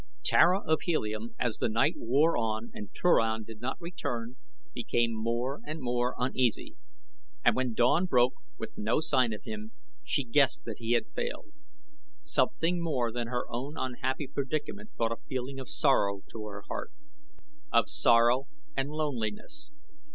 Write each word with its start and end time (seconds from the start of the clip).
Tara 0.23 0.61
of 0.61 0.81
Helium, 0.81 1.35
as 1.37 1.59
the 1.59 1.69
night 1.69 1.93
wore 1.95 2.35
on 2.35 2.71
and 2.73 2.89
Turan 2.91 3.43
did 3.43 3.61
not 3.61 3.79
return, 3.79 4.35
became 4.73 5.13
more 5.13 5.61
and 5.63 5.79
more 5.79 6.15
uneasy, 6.17 6.75
and 7.45 7.55
when 7.55 7.75
dawn 7.75 8.07
broke 8.07 8.33
with 8.57 8.75
no 8.79 8.99
sign 8.99 9.31
of 9.31 9.43
him 9.43 9.73
she 10.03 10.23
guessed 10.23 10.63
that 10.65 10.79
he 10.79 10.93
had 10.93 11.07
failed. 11.09 11.51
Something 12.23 12.81
more 12.81 13.11
than 13.11 13.27
her 13.27 13.45
own 13.47 13.75
unhappy 13.77 14.27
predicament 14.27 14.89
brought 14.97 15.11
a 15.11 15.21
feeling 15.29 15.59
of 15.59 15.69
sorrow 15.69 16.23
to 16.31 16.47
her 16.47 16.63
heart 16.67 16.91
of 17.71 17.87
sorrow 17.87 18.47
and 18.75 18.89
loneliness. 18.89 19.69